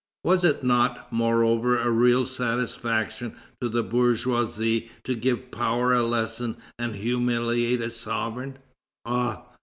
[0.23, 6.57] Was it not, moreover, a real satisfaction to the bourgeoisie to give power a lesson
[6.79, 8.57] and humiliate a sovereign?
[9.05, 9.45] Ah!